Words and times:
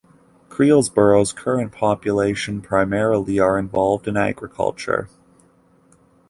Creelsboro's 0.49 1.31
current 1.31 1.71
population 1.71 2.59
primarily 2.59 3.37
are 3.39 3.59
involved 3.59 4.07
in 4.07 4.17
agriculture. 4.17 5.09